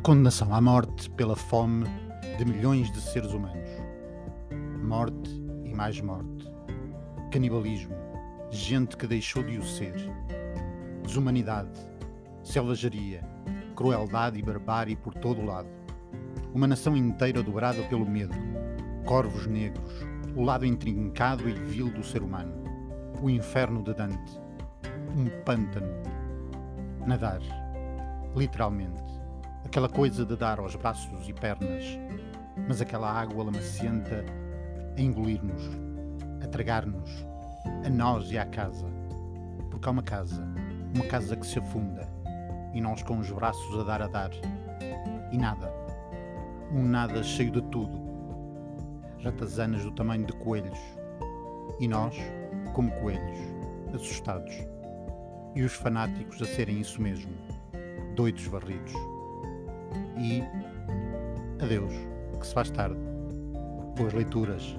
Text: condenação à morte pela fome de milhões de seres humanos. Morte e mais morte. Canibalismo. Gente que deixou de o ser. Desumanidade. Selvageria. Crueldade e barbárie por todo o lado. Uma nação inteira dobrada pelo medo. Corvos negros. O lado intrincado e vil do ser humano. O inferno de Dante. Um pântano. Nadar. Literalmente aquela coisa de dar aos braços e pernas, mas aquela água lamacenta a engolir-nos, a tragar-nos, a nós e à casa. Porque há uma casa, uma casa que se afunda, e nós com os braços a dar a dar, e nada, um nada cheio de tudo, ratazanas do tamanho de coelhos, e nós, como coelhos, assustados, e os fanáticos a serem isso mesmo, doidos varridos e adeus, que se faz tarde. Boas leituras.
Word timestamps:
condenação 0.00 0.52
à 0.52 0.60
morte 0.60 1.08
pela 1.10 1.36
fome 1.36 1.86
de 2.36 2.44
milhões 2.44 2.90
de 2.90 3.00
seres 3.00 3.32
humanos. 3.32 3.70
Morte 4.82 5.30
e 5.64 5.72
mais 5.72 6.00
morte. 6.00 6.50
Canibalismo. 7.30 7.94
Gente 8.50 8.96
que 8.96 9.06
deixou 9.06 9.44
de 9.44 9.56
o 9.56 9.64
ser. 9.64 9.94
Desumanidade. 11.04 11.78
Selvageria. 12.42 13.22
Crueldade 13.76 14.36
e 14.36 14.42
barbárie 14.42 14.96
por 14.96 15.14
todo 15.14 15.40
o 15.40 15.46
lado. 15.46 15.68
Uma 16.52 16.66
nação 16.66 16.96
inteira 16.96 17.40
dobrada 17.40 17.80
pelo 17.84 18.04
medo. 18.04 18.34
Corvos 19.06 19.46
negros. 19.46 19.92
O 20.34 20.42
lado 20.42 20.66
intrincado 20.66 21.48
e 21.48 21.52
vil 21.52 21.88
do 21.88 22.02
ser 22.02 22.20
humano. 22.20 22.52
O 23.22 23.30
inferno 23.30 23.80
de 23.80 23.94
Dante. 23.94 24.40
Um 25.16 25.30
pântano. 25.44 25.94
Nadar. 27.06 27.40
Literalmente 28.34 29.13
aquela 29.74 29.88
coisa 29.88 30.24
de 30.24 30.36
dar 30.36 30.60
aos 30.60 30.76
braços 30.76 31.28
e 31.28 31.32
pernas, 31.32 31.98
mas 32.68 32.80
aquela 32.80 33.10
água 33.10 33.42
lamacenta 33.42 34.24
a 34.96 35.00
engolir-nos, 35.00 35.68
a 36.40 36.46
tragar-nos, 36.46 37.10
a 37.84 37.90
nós 37.90 38.30
e 38.30 38.38
à 38.38 38.46
casa. 38.46 38.86
Porque 39.68 39.88
há 39.88 39.90
uma 39.90 40.02
casa, 40.04 40.46
uma 40.94 41.04
casa 41.06 41.34
que 41.34 41.44
se 41.44 41.58
afunda, 41.58 42.08
e 42.72 42.80
nós 42.80 43.02
com 43.02 43.18
os 43.18 43.28
braços 43.32 43.76
a 43.80 43.82
dar 43.82 44.00
a 44.00 44.06
dar, 44.06 44.30
e 45.32 45.36
nada, 45.36 45.74
um 46.70 46.84
nada 46.84 47.20
cheio 47.24 47.50
de 47.50 47.62
tudo, 47.62 48.00
ratazanas 49.24 49.82
do 49.82 49.90
tamanho 49.90 50.24
de 50.24 50.34
coelhos, 50.34 50.78
e 51.80 51.88
nós, 51.88 52.14
como 52.74 52.92
coelhos, 53.00 53.38
assustados, 53.92 54.54
e 55.52 55.64
os 55.64 55.72
fanáticos 55.72 56.40
a 56.40 56.46
serem 56.46 56.80
isso 56.80 57.02
mesmo, 57.02 57.32
doidos 58.14 58.46
varridos 58.46 58.94
e 60.16 60.42
adeus, 61.62 61.94
que 62.40 62.46
se 62.46 62.54
faz 62.54 62.70
tarde. 62.70 62.98
Boas 63.96 64.12
leituras. 64.12 64.76